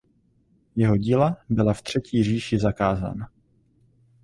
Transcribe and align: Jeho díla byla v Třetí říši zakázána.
Jeho 0.75 0.97
díla 0.97 1.37
byla 1.49 1.73
v 1.73 1.81
Třetí 1.81 2.23
říši 2.23 2.59
zakázána. 2.59 3.29